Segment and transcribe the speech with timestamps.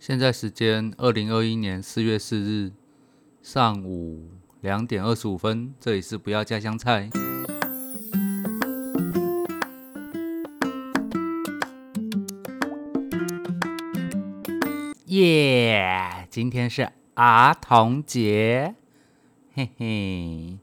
[0.00, 2.72] 现在时间二零二一年四月四日
[3.42, 4.30] 上午
[4.62, 7.10] 两点二十五分，这里是不要加香菜。
[15.04, 16.26] 耶！
[16.30, 18.74] 今天是儿童节，
[19.52, 20.56] 嘿嘿，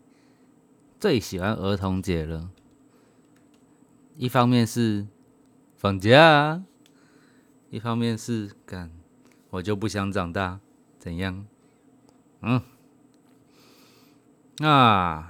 [0.99, 2.49] 最喜欢儿童节了。
[4.15, 5.05] 一方面是
[5.75, 6.63] 放假，
[7.69, 8.96] 一方面是干。
[9.49, 10.59] 我就不想长大，
[10.99, 11.45] 怎样？
[12.41, 12.61] 嗯，
[14.57, 15.25] 那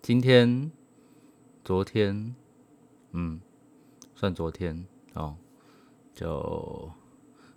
[0.00, 0.70] 今天、
[1.64, 2.34] 昨天，
[3.12, 3.40] 嗯，
[4.14, 5.36] 算昨天哦，
[6.14, 6.90] 就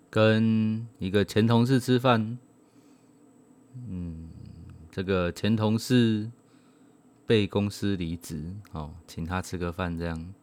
[0.09, 2.37] 跟一个前同事吃饭，
[3.87, 4.29] 嗯，
[4.91, 6.29] 这个前同事
[7.25, 10.33] 被公司离职，哦，请他吃个饭，这样，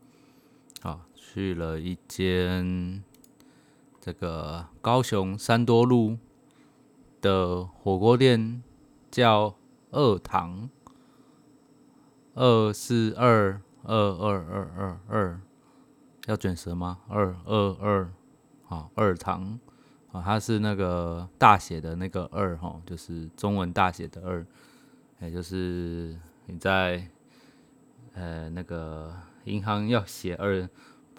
[0.82, 3.02] 哦，去了一间。
[4.00, 6.16] 这个高雄三多路
[7.20, 8.62] 的火锅店
[9.10, 9.54] 叫
[9.90, 10.70] 二堂，
[12.34, 15.40] 二四二二二二二二，
[16.24, 17.00] 要卷舌吗？
[17.08, 18.10] 二二二，
[18.64, 19.60] 好，二堂，
[20.12, 24.46] 啊，它是那个大写的那个二哈，就是中文大写的二，
[25.20, 27.06] 也就是你在
[28.14, 30.66] 呃那个银行要写二。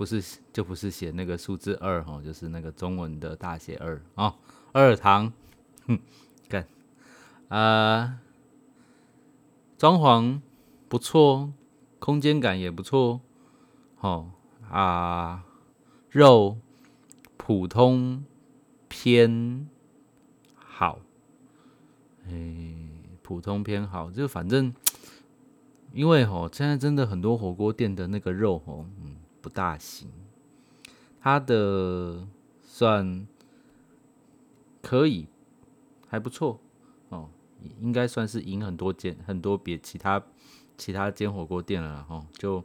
[0.01, 4.35] 不是，就不是写那个数字二哈，就是那个中文的大写二啊。
[4.71, 5.31] 二堂，
[5.85, 5.99] 哼，
[6.49, 6.65] 干
[7.49, 8.17] 啊，
[9.77, 10.41] 装潢
[10.89, 11.53] 不错，
[11.99, 13.21] 空间感也不错，
[13.99, 14.31] 哦
[14.67, 15.45] 啊，
[16.09, 16.57] 肉
[17.37, 18.25] 普通
[18.87, 19.69] 偏
[20.55, 20.97] 好，
[22.27, 22.75] 哎，
[23.21, 24.73] 普通偏好，就反正，
[25.93, 29.17] 因为吼，现在真的很多火锅店的那个肉吼，嗯。
[29.41, 30.09] 不大行，
[31.19, 32.27] 它的
[32.61, 33.27] 算
[34.81, 35.27] 可以，
[36.07, 36.59] 还不错
[37.09, 37.29] 哦，
[37.79, 40.23] 应该算是赢很多间很多别其他
[40.77, 42.25] 其他间火锅店了哈。
[42.33, 42.63] 就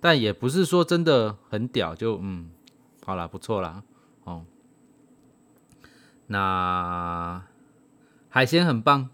[0.00, 2.50] 但也不是说真的很屌，就嗯，
[3.04, 3.82] 好啦，不错啦
[4.24, 4.44] 哦。
[6.26, 7.42] 那
[8.28, 9.08] 海鲜很棒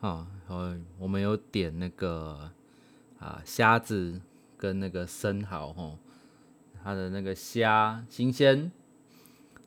[0.00, 2.50] 哦，呃，我们有点那个
[3.18, 4.20] 啊虾子。
[4.64, 5.98] 跟那个生蚝哈，
[6.82, 8.72] 它的那个虾新鲜，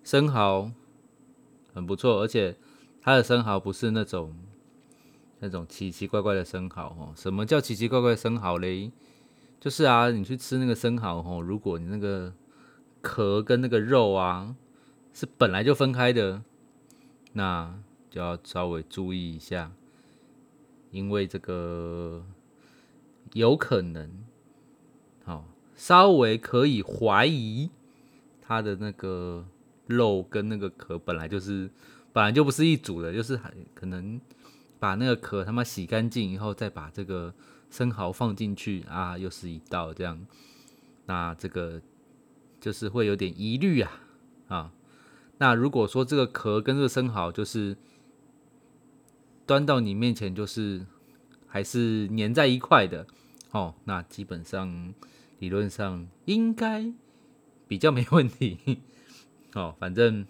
[0.03, 0.71] 生蚝
[1.71, 2.57] 很不错，而且
[2.99, 4.35] 它的生蚝不是那种
[5.37, 7.13] 那种奇奇怪怪的生蚝哦。
[7.15, 8.91] 什么叫奇奇怪怪的生蚝嘞？
[9.59, 12.33] 就是啊，你去吃那个生蚝哈，如果你那个
[13.03, 14.55] 壳跟那个肉啊
[15.13, 16.41] 是本来就分开的，
[17.33, 17.79] 那
[18.09, 19.71] 就要稍微注意一下，
[20.89, 22.25] 因为这个
[23.33, 24.25] 有可能。
[25.27, 25.43] 好，
[25.75, 27.69] 稍微可以怀疑
[28.41, 29.45] 它的那个
[29.85, 31.69] 肉跟那个壳本来就是
[32.13, 34.21] 本来就不是一组的，就是还可能
[34.79, 37.33] 把那个壳他妈洗干净以后，再把这个
[37.69, 40.25] 生蚝放进去啊，又是一道这样，
[41.07, 41.81] 那这个
[42.61, 43.91] 就是会有点疑虑啊
[44.47, 44.71] 啊。
[45.39, 47.75] 那如果说这个壳跟这个生蚝就是
[49.45, 50.85] 端到你面前就是
[51.47, 53.05] 还是粘在一块的
[53.51, 54.93] 哦，那基本上。
[55.39, 56.91] 理论上应该
[57.67, 58.81] 比较没问题，
[59.53, 60.25] 哦，反正，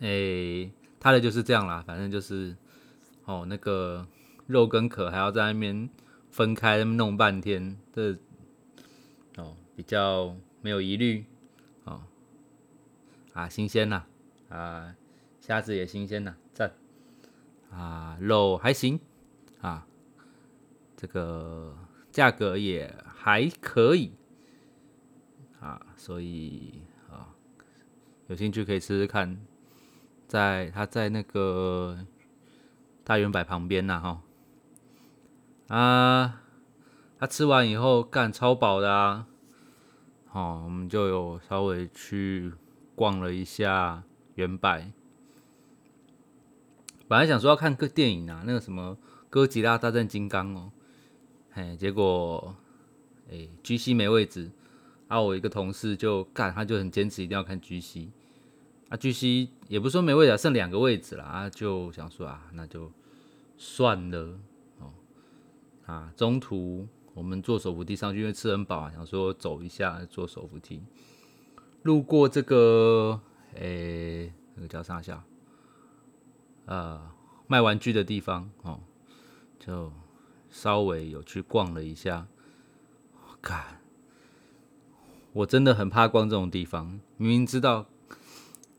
[0.00, 2.56] 诶，他的就是这样啦，反正就是，
[3.24, 4.06] 哦，那个
[4.46, 5.88] 肉跟壳还要在那边
[6.30, 8.16] 分开弄半天，这，
[9.36, 11.24] 哦，比较没有疑虑，
[11.84, 12.02] 哦，
[13.34, 14.04] 啊，新鲜呐，
[14.48, 14.94] 啊，
[15.40, 16.72] 虾子也新鲜呐，赞，
[17.70, 18.98] 啊，肉还行，
[19.60, 19.86] 啊，
[20.96, 21.76] 这个。
[22.10, 24.12] 价格也还可以。
[25.60, 27.34] 啊，所以啊，
[28.28, 29.40] 有兴趣可以试试看，
[30.28, 31.98] 在他在那个
[33.02, 34.22] 大圆柏旁边呐哈。
[35.76, 36.42] 啊，
[37.18, 39.26] 他吃完以后干超饱的啊，
[40.28, 42.52] 好，我们就有稍微去
[42.94, 44.04] 逛了一下
[44.36, 44.92] 圆柏，
[47.08, 48.96] 本来想说要看个电影啊，那个什么
[49.28, 50.70] 哥吉拉大战金刚哦。
[51.54, 52.54] 哎，结果，
[53.30, 54.50] 哎，G C 没位置，
[55.06, 58.08] 啊，我一个同事就干，他就很坚持一定要看 G C，
[58.88, 62.90] 啊，G C 也不是说没位置，剩两个位置了啊，就想说啊，那就
[63.56, 64.38] 算了
[64.78, 64.92] 哦，
[65.86, 70.82] 啊，中途我们坐手扶梯上去，因为吃很饱啊，想说走一下坐手扶梯，
[71.82, 73.20] 路过这个，
[73.54, 75.24] 哎，那个叫啥下，
[76.64, 77.10] 呃，
[77.46, 78.80] 卖玩具的地方哦，
[79.58, 79.92] 就。
[80.50, 82.26] 稍微有去逛了一下，
[83.40, 83.80] 看，
[85.32, 87.00] 我真的很怕逛这种地方。
[87.16, 87.86] 明明知道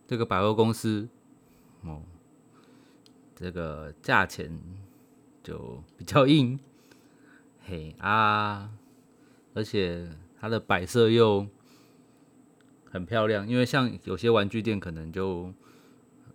[0.07, 1.07] 这个百货公司
[1.81, 2.03] 哦，
[3.35, 4.59] 这个价钱
[5.41, 6.59] 就比较硬，
[7.65, 8.69] 嘿啊，
[9.53, 10.09] 而且
[10.39, 11.47] 它的摆设又
[12.89, 15.53] 很漂亮，因为像有些玩具店可能就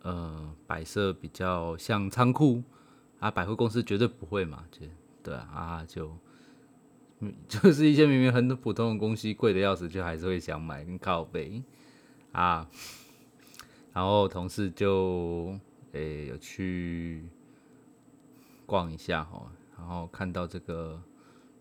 [0.02, 2.62] 呃摆设比较像仓库
[3.20, 4.86] 啊，百货公司绝对不会嘛，就
[5.22, 6.16] 对啊啊就。
[7.48, 11.62] 就是一些明明很普通的东西，贵的要死，就还是会想买跟靠背
[12.32, 12.68] 啊。
[13.92, 15.56] 然后同事就
[15.92, 17.24] 诶有去
[18.66, 21.00] 逛一下哈，然后看到这个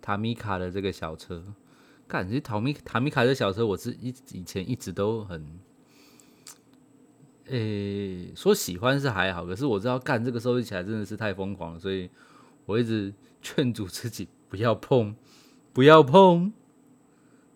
[0.01, 1.43] 塔米卡的这个小车，
[2.07, 5.59] 感觉塔米塔米卡的小车，我是一以前一直都很
[7.45, 12.09] 诶说喜欢是还好，可是我知道干这个收集起来真的是太疯狂了，所以
[12.65, 13.13] 我一直
[13.43, 15.15] 劝阻自己不要碰。
[15.73, 16.53] 不要碰，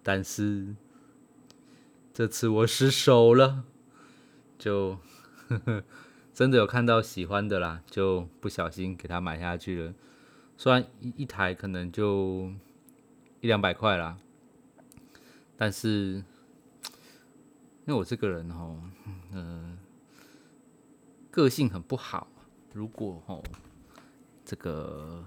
[0.01, 0.75] 但是
[2.11, 3.63] 这次我失手了，
[4.57, 4.97] 就
[5.47, 5.83] 呵 呵
[6.33, 9.93] 真的有看到喜欢的啦，就不小心给他买下去了。
[10.57, 12.51] 虽然一一台可能就
[13.39, 14.17] 一两百块啦，
[15.55, 16.23] 但是
[17.85, 18.81] 因为我这个人哦，
[19.31, 19.77] 嗯，
[21.29, 22.27] 个性很不好，
[22.73, 23.43] 如果哦
[24.43, 25.23] 这个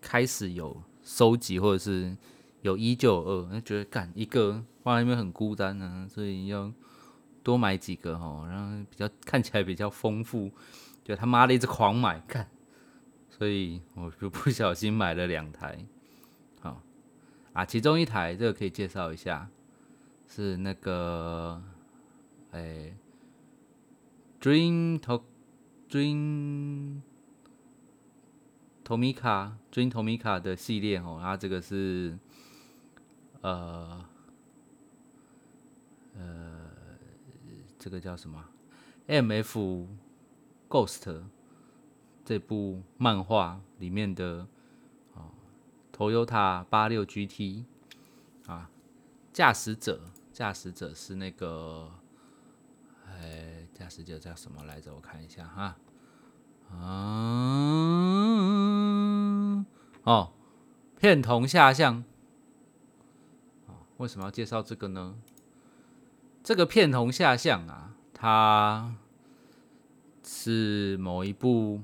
[0.00, 0.82] 开始有。
[1.06, 2.16] 收集或者是
[2.62, 6.72] 有一就有二，那觉得干一个放在那边很孤单呢，所以要
[7.44, 10.50] 多买几个哈，然后比较看起来比较丰富，
[11.04, 12.48] 就他妈的一直狂买干，
[13.30, 15.78] 所以我就不小心买了两台，
[16.60, 16.82] 好
[17.52, 19.48] 啊，其中一台这个可以介绍一下，
[20.26, 21.62] 是那个
[22.50, 22.92] 哎
[24.40, 25.22] ，Dream Talk
[25.88, 27.02] Dream。
[28.86, 32.16] 托米卡追托米卡的系列哦，它这个是
[33.40, 34.04] 呃
[36.14, 36.70] 呃，
[37.80, 38.44] 这个叫什么
[39.08, 39.88] ？M F
[40.68, 41.24] Ghost
[42.24, 44.46] 这部漫画里面的
[45.16, 45.34] 啊
[45.92, 47.64] ，Toyota 八六 GT
[48.46, 48.70] 啊，
[49.32, 51.90] 驾驶者驾驶者是那个
[53.04, 54.94] 哎，驾驶者叫什么来着？
[54.94, 55.76] 我看一下哈。
[56.68, 56.74] 啊，
[60.06, 60.30] 哦，
[61.00, 62.04] 片桐下象，
[63.96, 65.16] 为什么要介绍这个呢？
[66.44, 68.94] 这个片桐下象啊，它
[70.22, 71.80] 是某一部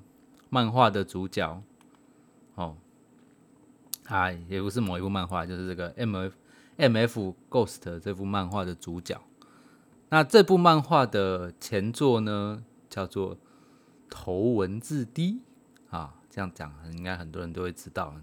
[0.51, 1.61] 漫画的主角，
[2.55, 2.77] 哦，
[4.05, 6.37] 啊，也不是某一部漫画，就是这个 M F
[6.77, 9.21] M F Ghost 这部漫画的主角。
[10.11, 13.37] 那这部漫画的前作呢，叫做。
[14.15, 15.41] 头文字 D，
[16.35, 18.17] 这样讲应该很多人都会知道。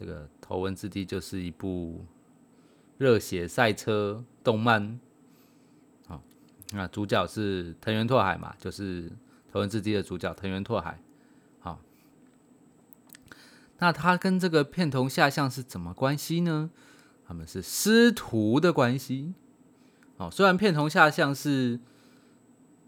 [0.00, 2.02] 这个头文字 D 就是一部
[2.96, 4.98] 热血赛车动漫。
[6.06, 6.22] 好，
[6.72, 9.12] 那主角是藤原拓海嘛，就是
[9.52, 10.98] 头文字 D 的主角藤原拓海。
[11.60, 11.78] 好，
[13.80, 16.70] 那他跟这个片头下象是怎么关系呢？
[17.28, 19.34] 他们是师徒的关系。
[20.16, 21.78] 哦，虽然片头下象是。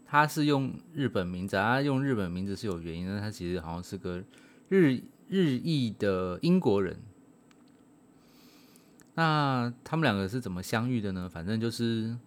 [0.09, 3.19] 他是用日本名字，他用日本名字是有原因的。
[3.19, 4.23] 他其实好像是个
[4.67, 6.97] 日日裔的英国人。
[9.13, 11.29] 那他们两个是怎么相遇的呢？
[11.29, 12.17] 反正就是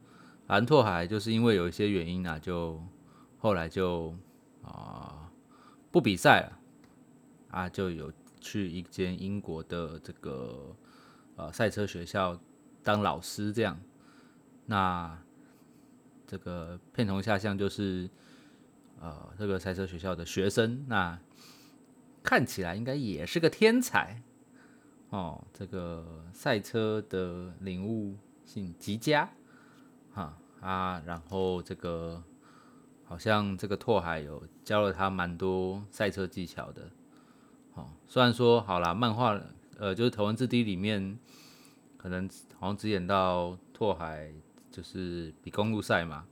[0.47, 2.81] 蓝拓海就是因为有一些原因啊，就
[3.39, 4.15] 后来就
[4.63, 5.29] 啊
[5.91, 6.59] 不比赛了
[7.51, 10.77] 啊，就有去一间英国的这个
[11.35, 12.39] 呃赛车学校
[12.85, 13.77] 当老师这样。
[14.67, 15.19] 那
[16.33, 18.09] 这个片头下象就是，
[18.99, 21.19] 呃，这个赛车学校的学生，那
[22.23, 24.23] 看起来应该也是个天才
[25.11, 25.45] 哦。
[25.53, 29.29] 这个赛车的领悟性极佳，
[30.15, 32.25] 哈啊，然后这个
[33.05, 36.89] 好像这个拓海有教了他蛮多赛车技巧的，
[37.75, 39.39] 哦，虽然说好啦，漫画
[39.77, 41.19] 呃就是《头文字 D》里面
[41.99, 42.27] 可能
[42.59, 44.33] 好像只演到拓海。
[44.73, 46.25] 就是比公路赛嘛，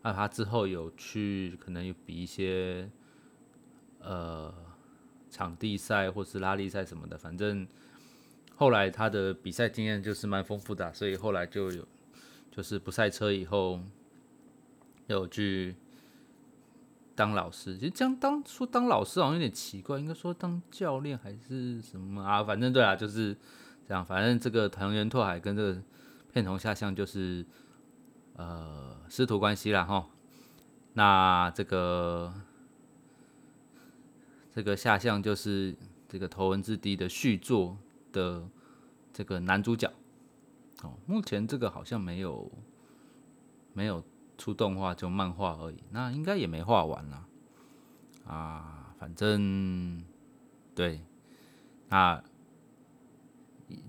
[0.00, 2.90] 那他之后有去可能有比一些
[4.00, 4.52] 呃
[5.30, 7.68] 场地赛或是拉力赛什么的，反正
[8.56, 11.86] 后来他的比赛经验就是蛮丰富的，所以后来就有
[12.50, 13.78] 就是不赛车以后
[15.06, 15.76] 有去
[17.14, 22.42] 当老师，其实这样当说当老师好像有点奇怪，应该说当教练还是什么啊？
[22.42, 23.36] 反正对啊，就是
[23.86, 25.82] 这样，反正这个藤原拓海跟这个
[26.32, 27.44] 片头下象就是。
[28.34, 30.08] 呃，师徒关系了哈。
[30.94, 32.32] 那这个
[34.50, 35.74] 这个下象就是
[36.08, 37.78] 这个头文字 D 的续作
[38.12, 38.48] 的
[39.12, 39.92] 这个男主角。
[40.82, 42.50] 哦，目前这个好像没有
[43.72, 44.02] 没有
[44.36, 47.26] 出动画就漫画而已，那应该也没画完啦。
[48.26, 50.02] 啊，反正
[50.74, 51.00] 对，
[51.88, 52.22] 那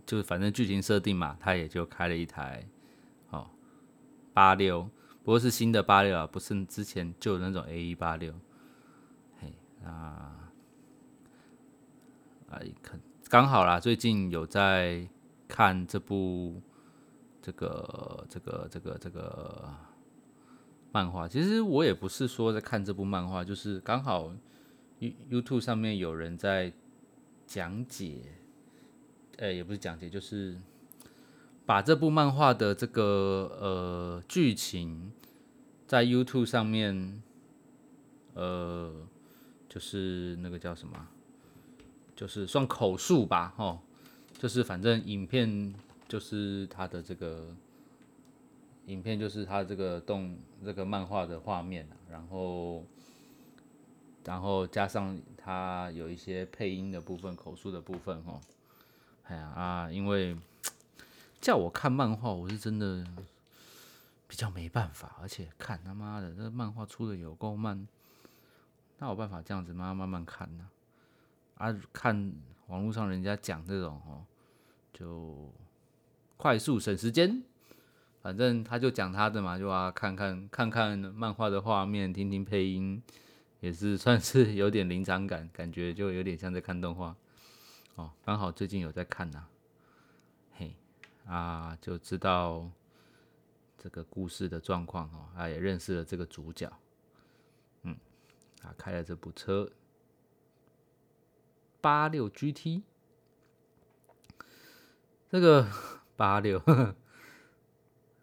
[0.06, 2.66] 就反正剧情设定嘛，他也就开了一台
[4.34, 4.90] 八六，
[5.24, 8.34] 不过是新的八六啊，不是之前旧的那种 A 一八六。
[9.40, 9.54] 嘿，
[9.86, 10.52] 啊，
[12.50, 13.00] 哎，看
[13.30, 15.08] 刚好啦，最近有在
[15.48, 16.62] 看这部
[17.42, 19.70] 这个这个这个这个
[20.92, 21.28] 漫画。
[21.28, 24.34] 其实我也不是说在看这部漫画，就是刚好
[25.00, 26.74] You YouTube 上面有人在
[27.46, 28.22] 讲解，
[29.38, 30.58] 呃，也不是讲解，就是
[31.66, 35.12] 把这部漫画的这个呃剧情
[35.88, 37.22] 在 YouTube 上面，
[38.34, 38.94] 呃，
[39.70, 41.08] 就是那个叫什么？
[42.16, 43.80] 就是算口述吧，吼，
[44.38, 45.74] 就是反正影片
[46.08, 47.48] 就是他的这个
[48.86, 52.86] 影片，就是他这个动这个漫画的画面然后
[54.24, 58.40] 然后加上他有一些配音的部分、口述的部分，吼，
[59.24, 60.38] 哎呀啊，因为
[61.44, 63.06] 叫我看漫画，我是真的
[64.30, 67.86] 比较没办法，而且看他妈的这漫画出的有够慢，
[68.98, 70.70] 那有办法这样子慢慢慢看呢？
[71.56, 72.32] 啊，看
[72.68, 74.24] 网络上人家讲这种哦，
[74.94, 75.52] 就
[76.38, 77.44] 快速省时间，
[78.22, 83.04] 反正他就讲他的嘛，就啊看看看看漫画的画面，听听配音，
[83.60, 87.14] 也是算是有点临场感，感觉就有点像在看动画
[87.96, 88.10] 哦。
[88.24, 89.44] 刚好最近有在看呐，
[91.26, 92.70] 啊，就知道
[93.78, 96.72] 这个故事的状况哦，啊也认识了这个主角，
[97.84, 97.96] 嗯，
[98.62, 99.72] 啊开了这部车。
[101.82, 102.82] 八六 GT，
[105.30, 105.68] 这个
[106.16, 106.62] 八六，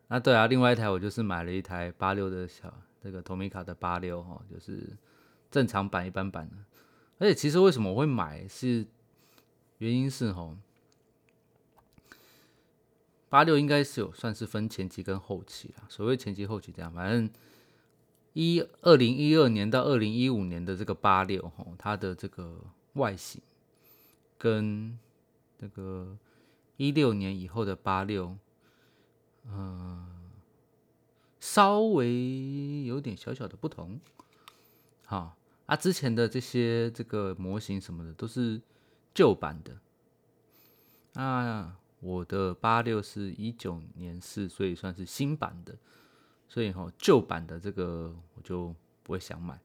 [0.08, 4.96] 啊对啊，另外一台我就是买了一台八六的小这个 Tomica 的八六哈，就是
[5.50, 6.56] 正常版一般版的。
[7.18, 8.86] 而且其实为什么我会买，是
[9.76, 10.56] 原因是哈，
[13.30, 15.84] 八六应该是有算是分前期跟后期啦。
[15.88, 17.30] 所谓前期后期这样，反正
[18.34, 22.60] 一二零一二年到二零一五年的这个八六哈，它的这个
[22.92, 23.40] 外形。
[24.42, 24.98] 跟
[25.58, 26.16] 那个
[26.78, 28.38] 一六年以后的八六，
[29.44, 30.06] 嗯，
[31.38, 34.00] 稍微有点小小的不同。
[35.04, 38.58] 好啊，之前的这些这个模型什么的都是
[39.12, 39.78] 旧版的。
[41.20, 45.76] 啊我的八六是一九年四，所以算是新版的。
[46.48, 49.60] 所以哈，旧版的这个我就不会想买。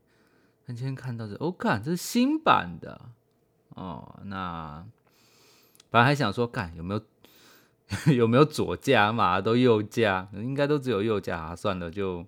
[0.65, 3.09] 但今天看到是，哦，看这是新版的。
[3.69, 4.85] 哦，那
[5.89, 7.01] 本来还想说，干有没有
[8.13, 9.41] 有没有左驾嘛？
[9.41, 11.55] 都右驾，应该都只有右驾啊。
[11.55, 12.25] 算了，就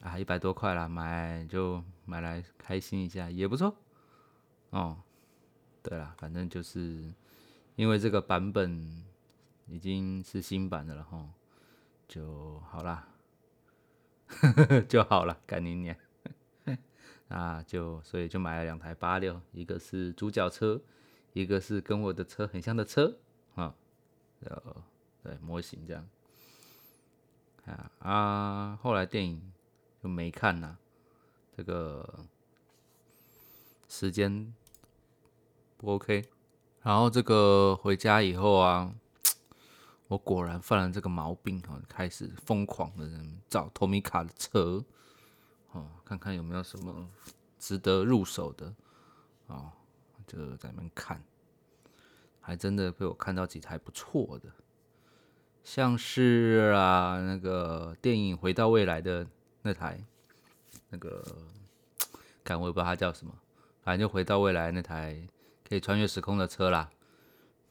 [0.00, 3.74] 啊一百多块啦，买就买来开心一下，也不错。
[4.70, 4.98] 哦，
[5.82, 7.12] 对了，反正就是
[7.80, 9.02] 因为这个版本
[9.66, 11.26] 已经是新版的了哈，
[12.06, 13.08] 就好啦，
[14.86, 15.98] 就好了，赶紧念。
[17.28, 20.78] 啊，就所以就买了两台八六，一个是主角车，
[21.32, 23.16] 一个是跟我的车很像的车
[23.54, 23.74] 啊，
[24.40, 24.84] 呃，
[25.22, 26.06] 对模型这样
[27.64, 29.50] 啊啊，后来电影
[30.02, 30.76] 就没看呐，
[31.56, 32.26] 这个
[33.88, 34.54] 时间
[35.78, 36.26] 不 OK，
[36.82, 38.92] 然后这个回家以后啊，
[40.08, 43.08] 我果然犯了这个毛病啊，开始疯狂的
[43.48, 44.84] 找托米卡的车。
[45.72, 47.08] 哦，看看有没有什么
[47.58, 48.74] 值得入手的
[49.46, 49.70] 哦，
[50.26, 51.22] 就在那边看，
[52.40, 54.50] 还真的被我看到几台不错的，
[55.62, 59.24] 像是啊那个电影《回到未来》的
[59.62, 60.02] 那台，
[60.88, 61.24] 那个，
[62.42, 63.32] 看我也不知道它叫什么，
[63.84, 65.24] 反正就《回到未来》那台
[65.70, 66.90] 可以穿越时空的车啦，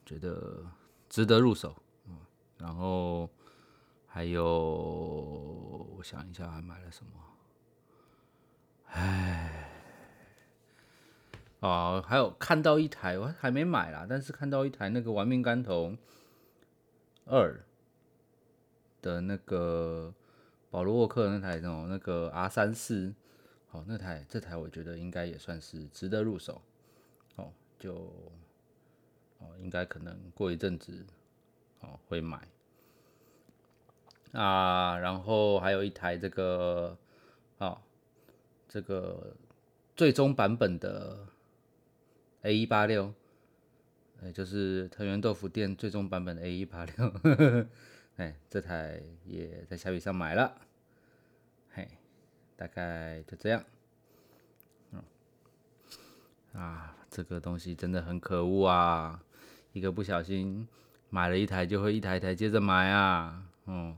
[0.06, 0.66] 觉得
[1.10, 1.76] 值得入手。
[2.08, 2.18] 嗯，
[2.58, 3.30] 然后
[4.08, 7.12] 还有，我想一下还买了什么。
[8.92, 9.70] 哎，
[11.60, 15.98] 哦，还有看到一台，我还没买啦，但是看到一台那个《玩命干头
[17.26, 17.54] 二》
[19.02, 20.14] 的那个
[20.70, 23.14] 保罗沃克那台那种那个 R 三四，
[23.68, 26.62] 好，那台这台我觉得应该也算是值得入手，
[27.36, 27.96] 哦，就
[29.40, 31.06] 哦，应该可能过一阵子
[31.80, 32.48] 哦会买
[34.34, 36.98] 啊，然后还有一台这个，
[37.58, 37.82] 哦。
[38.72, 39.36] 这个
[39.96, 41.26] 最终版本的
[42.44, 43.12] A 一八六，
[44.22, 47.12] 哎，就是藤原豆腐店最终版本的 A 一八六，
[48.18, 50.62] 哎，这台也在虾皮上买了，
[51.72, 51.88] 嘿
[52.56, 53.66] 大概就这样。
[56.54, 59.22] 啊，这个东西真的很可恶啊！
[59.74, 60.68] 一个不小心
[61.10, 63.96] 买了一台，就会一台一台接着买啊，嗯，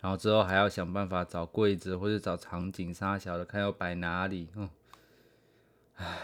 [0.00, 4.68] 然后之后还要想办法找柜子或者找场景，沙小的看要摆哪里，嗯，
[5.96, 6.18] 唉，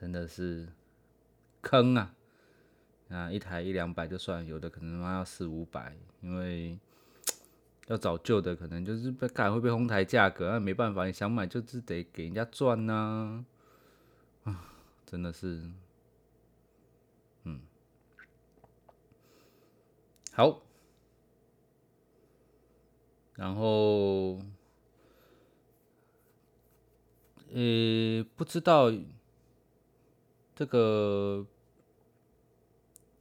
[0.00, 0.68] 真的是
[1.60, 2.14] 坑啊！
[3.08, 6.76] 啊，一台一两百就算，有的可能妈要四五百，因为
[7.86, 13.44] 要找旧的，可能就是被看会被哄抬价格，那没办法，你想买就是得给人家赚呐，
[15.06, 15.70] 真的是，
[17.44, 17.62] 嗯，
[20.32, 20.60] 好，
[23.34, 24.40] 然后，
[27.54, 28.92] 呃，不知道
[30.54, 31.46] 这个。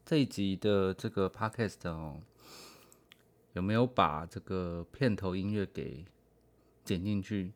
[0.07, 2.21] 这一集的这个 podcast 哦，
[3.53, 6.05] 有没有把这个片头音乐给
[6.83, 7.51] 剪进去？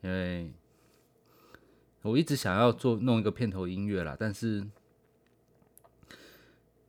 [0.00, 0.54] 因为
[2.02, 4.66] 我一直想要做弄一个片头音乐啦，但是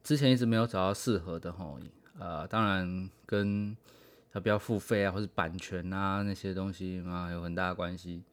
[0.03, 1.79] 之前一直没有找到适合的吼。
[2.19, 3.75] 呃，当然跟
[4.33, 8.23] 要不要付费啊，或是版权啊那些东西啊有很大的关系。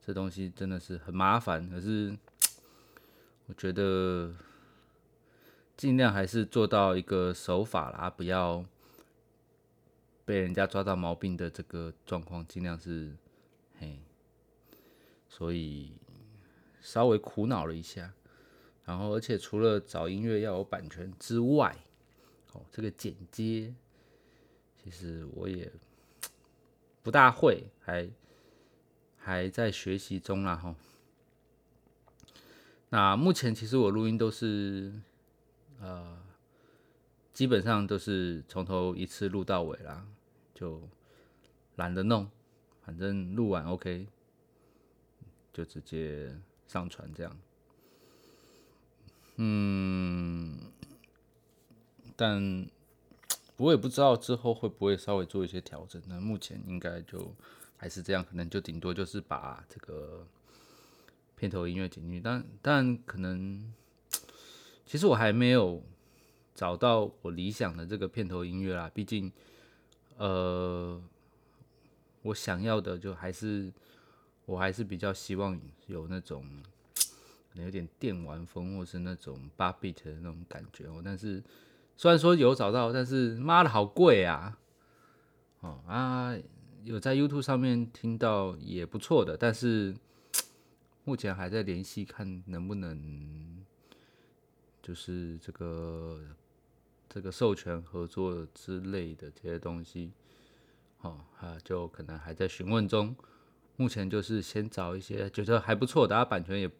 [0.00, 2.16] 这东西真的是很麻烦，可是
[3.46, 4.32] 我觉得。
[5.76, 8.62] 尽量还是做到一个手法啦，不要
[10.26, 13.16] 被人家抓到毛病的这个状况，尽量是
[13.78, 13.98] 嘿，
[15.26, 15.94] 所以
[16.80, 18.12] 稍微苦恼了一下。
[18.84, 21.76] 然后，而且除了找音乐要有版权之外，
[22.52, 23.74] 哦，这个剪接
[24.82, 25.70] 其实我也
[27.02, 28.10] 不大会，还
[29.16, 30.74] 还在学习中啦哈。
[32.88, 34.92] 那目前其实我录音都是。
[35.82, 36.18] 呃，
[37.32, 40.06] 基本上都是从头一次录到尾啦，
[40.52, 40.82] 就
[41.76, 42.30] 懒得弄，
[42.82, 44.06] 反正录完 OK，
[45.54, 46.38] 就直接
[46.70, 47.36] 上传这样。
[49.36, 50.56] 嗯，
[52.14, 52.68] 但
[53.56, 56.00] 我也不知道之后会不会稍微做一些调整。
[56.06, 57.34] 那目前应该就
[57.76, 60.24] 还是这样，可能就顶多就是把这个
[61.34, 63.72] 片头音乐剪进去，但但可能。
[64.86, 65.80] 其实我还没有
[66.52, 69.30] 找到我理想的这个片头音乐啦，毕竟，
[70.16, 71.00] 呃，
[72.22, 73.72] 我想要的就还是，
[74.50, 76.44] 我还是比较希望有那种
[77.52, 81.00] 可能有点电玩风，或是那种八 bit 的那种感觉哦。
[81.04, 81.40] 但是
[81.96, 84.58] 虽然说有找到，但是妈的好贵啊！
[85.60, 86.36] 哦啊，
[86.82, 89.94] 有在 YouTube 上面听到也不错的，但是
[91.04, 93.48] 目前还在联系看能不能。
[94.82, 96.18] 就是这个
[97.08, 100.10] 这个授权合作之类的这些东西，
[101.02, 103.14] 哦啊，就可能还在询问中。
[103.80, 106.70] 目前就是先找一些觉得还不错，大家版权也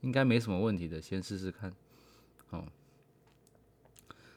[0.00, 1.72] 应该没什么问题的，先试试看。
[2.50, 2.66] 哦，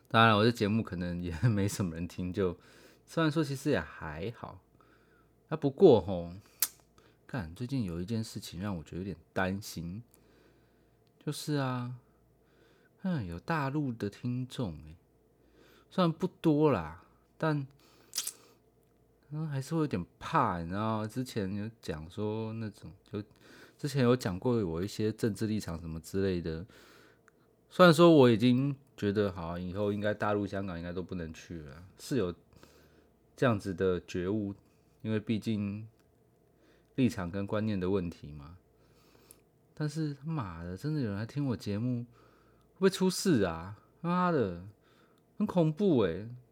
[0.08, 2.56] 当然我的节目可能也 没什么人听，就
[3.08, 4.62] 虽然说其实也还好。
[5.50, 6.32] 啊，不过吼，
[7.26, 10.04] 看最近有一件事情让我觉得有点担心，
[11.26, 11.96] 就是啊。
[13.02, 14.96] 嗯，有大陆的听众哎，
[15.90, 17.04] 虽然不多啦，
[17.40, 17.66] 但
[19.32, 23.24] 嗯还是会有点怕，你知道之前有讲说那种，就
[23.78, 26.66] 之前有讲过我一些政治立场什么之类的。
[27.70, 32.34] 虽然说我已经觉得好，以后应该大陆、香港应该都不能去了，是有
[33.38, 34.54] 这样子的觉悟，
[35.02, 35.88] 因为毕竟
[36.96, 38.58] 立场跟观念的问题嘛。
[39.74, 42.04] 但是他妈的，真的有人来听我节目？
[42.04, 43.78] 会不会出事啊！
[44.02, 44.62] 妈的，
[45.38, 46.10] 很恐怖哎！
[46.10, 46.51] 我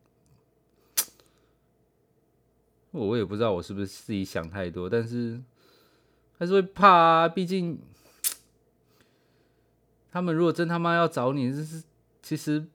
[2.91, 5.41] 我也不知道我是不是自己想太多，但是
[6.37, 7.27] 还是会怕啊。
[7.27, 7.79] 毕竟
[10.11, 11.83] 他们如果真他妈要找你，这是
[12.21, 12.65] 其实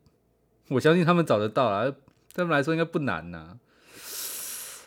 [0.68, 1.94] 我相信他们找得到啊，对
[2.34, 3.58] 他们来说应该不难呐。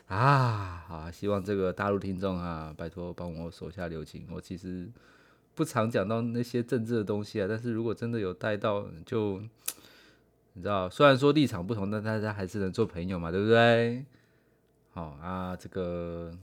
[0.08, 4.28] 啊，好，希望这个大陆听众啊，拜托帮我手下留情。
[4.32, 4.90] 我其实。
[5.58, 9.42] 不常讲到那些政治的东西啊，但是如果真的有带到，就
[10.54, 14.06] 你知道，虽然说立场不同，但大家还是能做朋友嘛，对不对？
[14.98, 16.36] 哦啊，这个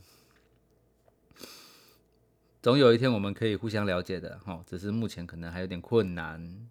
[2.63, 6.69] 总有一天我们可以互相了解的，哈，只是目前可能还有点困难，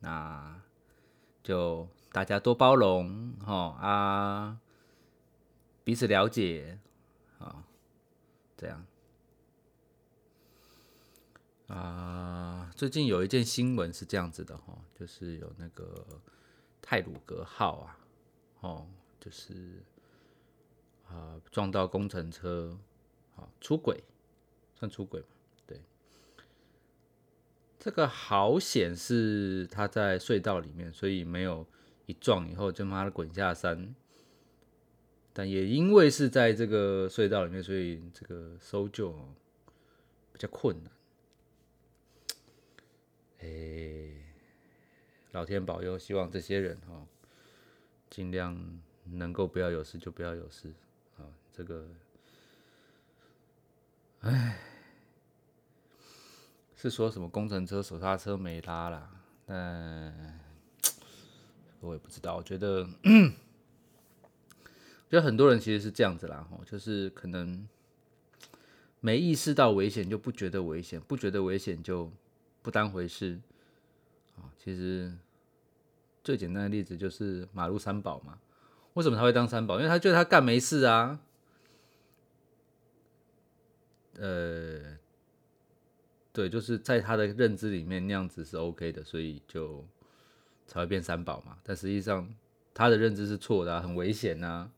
[0.00, 0.60] 那
[1.42, 4.60] 就大家多包容，哈啊，
[5.82, 6.78] 彼此了解，
[7.38, 7.64] 啊，
[8.58, 8.84] 这样。
[11.68, 16.04] 啊，最近有一件新闻是这样子的哈，就是有那个
[16.82, 17.98] 泰鲁格号啊，
[18.60, 18.86] 哦，
[19.18, 19.82] 就是
[21.06, 22.78] 啊撞到工程车
[23.34, 24.02] 好，出轨
[24.74, 25.26] 算出轨吗？
[25.66, 25.80] 对，
[27.78, 31.66] 这个好险是他在隧道里面，所以没有
[32.06, 33.94] 一撞以后就妈的滚下山。
[35.32, 39.12] 但也因为是在这个隧道里面，所以这个搜救
[40.32, 40.92] 比较困难。
[43.40, 44.10] 哎，
[45.32, 47.04] 老天保佑，希望这些人哈
[48.08, 50.72] 尽量能够不要有事就不要有事。
[51.56, 51.86] 这个，
[54.20, 54.58] 哎，
[56.76, 59.10] 是说什么工程车手刹车没拉啦？
[59.46, 60.40] 但
[61.80, 62.88] 我也不知道，我觉得。
[65.10, 67.68] 就很多人其实是这样子啦，吼，就是可能
[68.98, 72.10] 没意识到危险就不觉得危险，不觉得危险就
[72.62, 73.38] 不当回事
[74.36, 74.50] 啊。
[74.58, 75.16] 其实
[76.24, 78.40] 最简单的例子就是马路三宝嘛，
[78.94, 79.76] 为什么他会当三宝？
[79.76, 81.20] 因为他觉得他干没事啊。
[84.18, 84.98] 呃，
[86.32, 89.86] 对，就是在他的认知里面那样子是 OK 的，所以就
[90.66, 91.58] 才会变三宝嘛。
[91.62, 92.34] 但实际上
[92.72, 94.72] 他的认知是错的，很危险呐。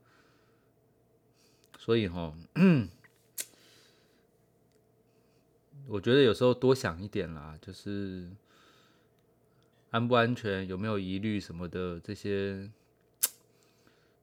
[1.78, 2.36] 所以哈，
[5.86, 8.28] 我觉得有时候多想一点啦，就是
[9.90, 12.68] 安不安全、有没有疑虑什么的这些，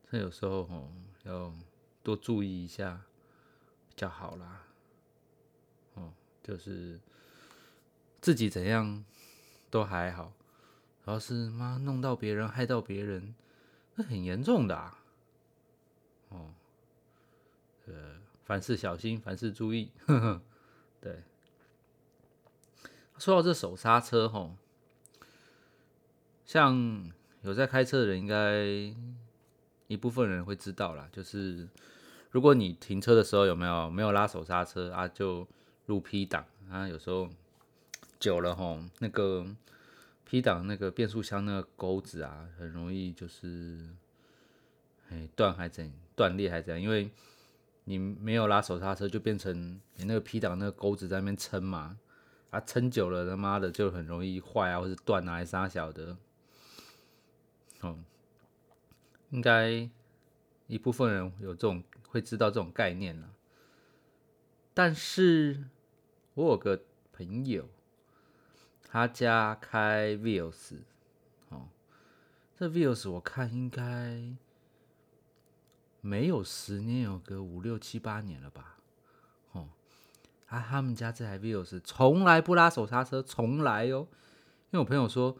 [0.10, 0.92] 那有时候哈
[1.24, 1.54] 要
[2.04, 3.06] 多注意一下
[3.88, 4.63] 比较好啦。
[6.44, 7.00] 就是
[8.22, 9.04] 自己怎样
[9.72, 10.34] 都还好，
[11.06, 13.34] 要是妈弄到别人、害到别人，
[13.96, 15.00] 那很严重的啊。
[16.30, 16.54] 哦。
[17.86, 19.92] 呃，凡事小心，凡事注意。
[20.06, 20.42] 呵呵，
[21.02, 21.22] 对，
[23.18, 24.56] 说到这手刹车，吼，
[26.46, 28.66] 像有在开车的人，应该
[29.88, 31.10] 一部分人会知道啦。
[31.12, 31.68] 就是
[32.32, 35.46] 如果你停车的时候有没有没有拉手刹车啊，就
[35.86, 37.30] 入 P 档啊，有时候
[38.20, 39.46] 久了吼，那个
[40.26, 43.90] P 档那个变速箱那个钩子啊，很容易就是
[45.10, 47.12] 哎断还怎断裂还怎样，因为。
[47.86, 52.00] 你没有拉手刹车，就变成你那个 P 档那个钩子在那边撑嘛，
[52.50, 56.16] 啊，撑久了他妈的就很容易坏啊，或者断啊，还啥小的，
[57.82, 58.00] 哦，
[59.32, 59.90] 应该
[60.68, 63.30] 一部分人有这种会知道这种概念了。
[64.74, 65.66] 但是
[66.36, 67.70] 我有个朋友，
[68.88, 70.78] 他家开 Vios，
[71.50, 71.68] 哦，
[72.58, 74.36] 这 Vios 我看应该。
[76.06, 78.76] 没有十年，有个五六七八年了吧？
[79.54, 79.70] 哦，
[80.48, 84.06] 啊，他们家这台 Vios 从来不拉手刹车，从来哦。
[84.72, 85.38] 因为我朋友说，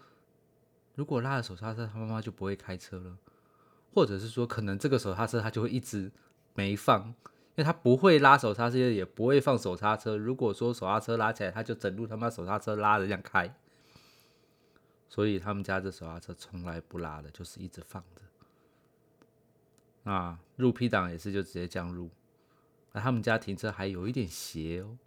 [0.96, 3.18] 如果拉了手刹车，他妈妈就不会开车了，
[3.94, 6.10] 或者是说，可能这个手刹车他就会一直
[6.54, 7.14] 没放，
[7.56, 10.18] 因为他不会拉手刹车，也不会放手刹车。
[10.18, 13.56] 如果说手刹车拉起来，他就整路他妈手刹车拉着这样开，
[15.08, 20.12] 所以他们家这手刹车从来不拉的，就是一直放着。
[20.12, 22.10] 啊，入 P 档也是就直接这样入，
[22.92, 24.98] 那他们家停车还有一点斜哦，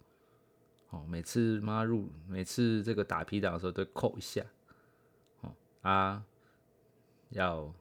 [0.89, 4.43] 哦，每次妈入，每次这个打 P 档的时候都扣一下，
[5.41, 6.23] 哦啊，
[7.29, 7.71] 要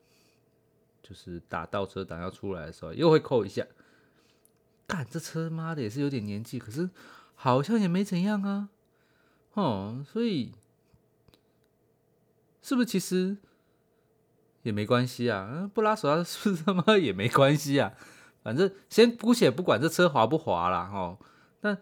[1.03, 3.65] 就是打倒车档要出来的时候又会扣一下，
[4.87, 6.91] 干这车妈的也是有点年纪，可是
[7.35, 8.69] 好像也没怎样啊，
[9.55, 10.53] 哦，所以
[12.63, 13.37] 是不是其实？
[14.63, 17.93] 也没关系啊，不拉手刹是不是他妈也没关系啊？
[18.43, 21.17] 反正先姑且不管这车滑不滑啦，哈。
[21.61, 21.79] 但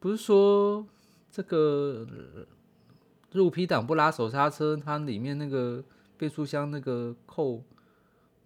[0.00, 0.84] 不是说
[1.30, 2.04] 这个
[3.30, 5.84] 入 P 档不拉手刹车，它里面那个
[6.16, 7.62] 变速箱那个扣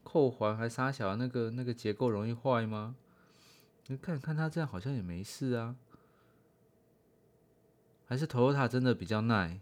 [0.02, 2.94] 扣环还刹小，那个那个结构容易坏吗？
[3.88, 5.76] 你看看他这样好像也没事啊，
[8.06, 9.60] 还是 Toyota 真的比较耐。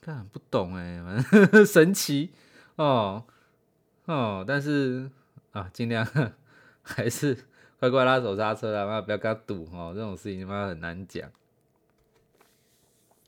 [0.00, 2.32] 看不懂哎，反正 神奇
[2.76, 3.26] 哦
[4.06, 5.10] 哦，但是
[5.52, 6.06] 啊，尽量
[6.82, 7.46] 还是
[7.78, 11.30] 乖乖拉手刹车啦，妈不要跟他赌哦，这种事情他妈很难讲。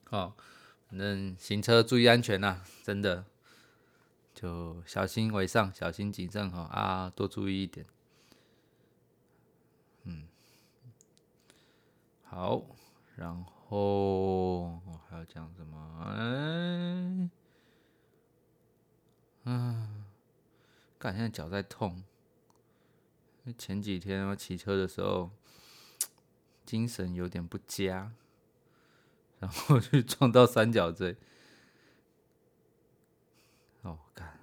[0.09, 0.33] 哦，
[0.89, 3.25] 反正行车注意安全呐，真的
[4.35, 7.85] 就小心为上，小心谨慎哈啊，多注意一点。
[12.33, 12.63] 好，
[13.15, 14.63] 然后。
[14.87, 16.03] 我还要讲什么？
[16.07, 17.31] 哎，
[19.45, 20.05] 嗯，
[20.99, 22.03] 感现在脚在痛。
[23.59, 25.31] 前几天我骑车的时候，
[26.65, 28.13] 精神有点不佳，
[29.39, 31.15] 然后去撞到三角锥。
[33.83, 34.41] 哦，干，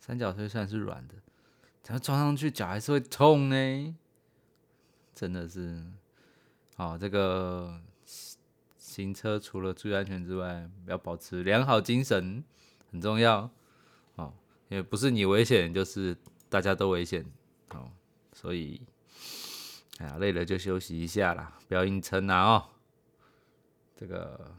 [0.00, 1.16] 三角锥算是软的，
[1.82, 3.94] 只要撞上去脚还是会痛呢。
[5.14, 5.92] 真的是，
[6.76, 7.80] 哦，这个
[8.76, 12.44] 行车除了注意安全之外，要保持良好精神
[12.90, 13.50] 很重要，
[14.16, 14.32] 哦，
[14.68, 16.16] 也不是你危险，就是
[16.48, 17.24] 大家都危险，
[17.70, 17.90] 哦，
[18.32, 18.80] 所以，
[19.98, 22.68] 哎呀，累了就休息一下啦，不要硬撑啊，哦，
[23.96, 24.54] 这个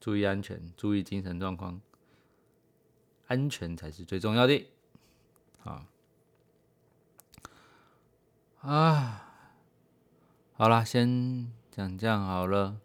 [0.00, 1.80] 注意安全，注意精神状况，
[3.26, 4.66] 安全才是最重要的，
[5.64, 5.86] 啊。
[8.60, 9.25] 啊，
[10.58, 12.80] 好啦，先讲这样好了。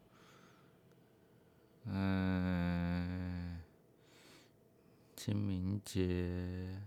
[1.85, 3.61] 嗯，
[5.15, 6.81] 清明节，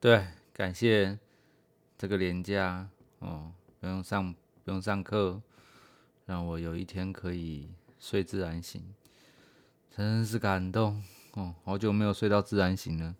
[0.00, 1.16] 对，感谢
[1.96, 2.88] 这个年假
[3.20, 5.40] 哦，不用上不用上课，
[6.26, 8.82] 让我有一天可以睡自然醒，
[9.92, 11.04] 真是感动
[11.34, 13.14] 哦，好久没有睡到自然醒了。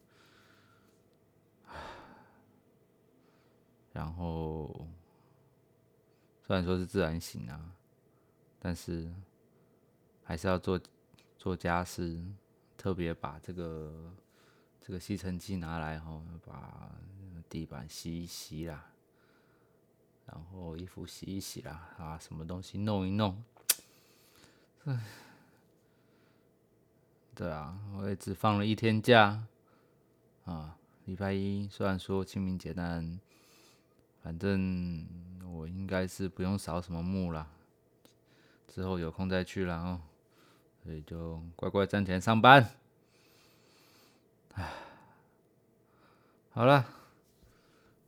[3.92, 4.88] 然后，
[6.46, 7.72] 虽然说是自然醒啊，
[8.58, 9.10] 但是
[10.22, 10.78] 还是要做
[11.38, 12.22] 做家事，
[12.76, 14.12] 特别把这个
[14.80, 16.90] 这个吸尘器拿来哈，把
[17.48, 18.90] 地板吸一吸啦，
[20.26, 23.42] 然后衣服洗一洗啦，啊，什么东西弄一弄，
[24.84, 25.02] 唉，
[27.34, 29.46] 对啊，我也只放了一天假
[30.44, 30.76] 啊，
[31.06, 33.18] 礼拜一虽然说清明节，但
[34.24, 35.06] 反正
[35.52, 37.46] 我应该是不用扫什么墓了，
[38.66, 40.00] 之后有空再去了哦，
[40.82, 42.70] 所以就乖乖赚钱上班。
[44.54, 44.72] 唉，
[46.52, 46.86] 好了，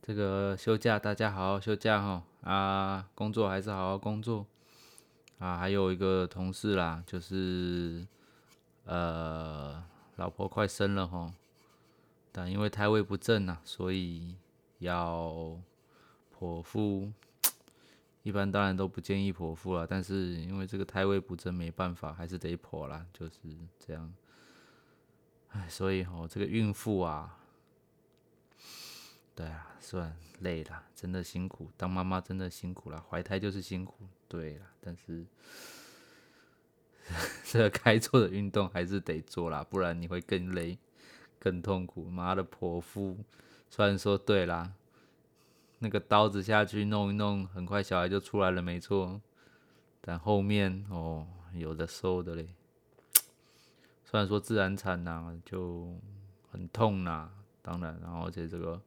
[0.01, 4.47] 这个休假大家好好休假哈啊，工作还是好好工作
[5.37, 5.59] 啊。
[5.59, 8.07] 还有一个同事啦，就是
[8.85, 11.31] 呃，老婆快生了哈，
[12.31, 14.35] 但因为胎位不正啊，所以
[14.79, 15.55] 要。
[16.37, 17.11] 剖腹
[18.23, 23.33] 一般当然都不建议剖腹了，但是因为这个胎位不正，没办法，还是得剖啦，就是
[23.79, 24.13] 这样。
[25.49, 27.39] 哎，所以哦，这个孕妇啊，
[29.33, 35.25] 对啊，算累了，真的辛苦，当妈妈真的辛苦了，怀胎就是辛苦，对了，但是
[37.45, 40.77] 这个该做的运动还是得做啦，不然你会更累、
[41.39, 42.09] 更痛苦。
[42.09, 43.17] 妈的，剖腹，
[43.69, 44.73] 虽然说对啦。
[45.79, 49.21] 那个刀子下去弄一弄，很快小孩就出来了，没错。
[50.01, 52.47] 但后面哦，有的收的嘞。
[54.05, 55.93] 虽然说自然产呐就
[56.49, 57.29] 很痛呐，
[57.61, 58.81] 当然，然后而且这个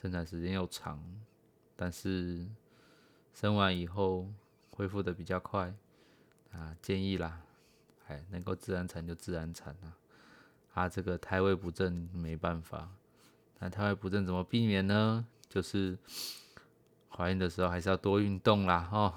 [0.00, 1.02] 生产时间又长，
[1.74, 2.46] 但是
[3.34, 4.28] 生完以后
[4.70, 5.74] 恢复的比较快
[6.52, 7.42] 啊，建议啦，
[8.06, 9.96] 哎，能够自然产就自然产啊。
[10.72, 12.88] 啊，这个胎位不正没办法，
[13.58, 15.26] 那胎位不正怎么避免呢？
[15.50, 15.98] 就是
[17.10, 19.12] 怀孕的时候还是要多运动啦，哦，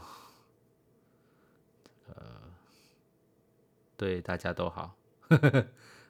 [2.07, 2.15] 呃，
[3.95, 4.95] 对大家都好，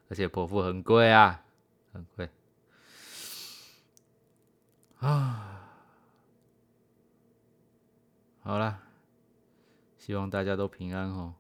[0.08, 1.44] 而且剖腹很贵啊，
[1.92, 2.30] 很贵。
[5.00, 5.70] 啊，
[8.42, 8.82] 好啦，
[9.98, 11.36] 希望大家都平安哦，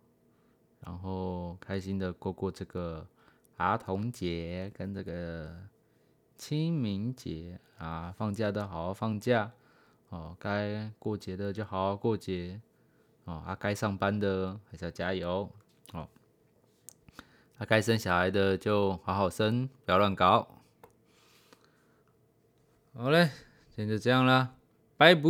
[0.82, 3.08] 然后开心的过过这个
[3.56, 5.70] 儿童节跟这个。
[6.44, 9.50] 清明节啊，放假的好好放假
[10.10, 12.60] 哦，该过节的就好好过节
[13.24, 15.50] 哦，啊，该上班的还是要加油
[15.94, 16.10] 哦，
[17.58, 20.46] 啊，该生小孩的就好好生，不要乱搞。
[22.94, 23.32] 好嘞，
[23.70, 24.54] 今天就这样啦，
[24.98, 25.22] 拜拜。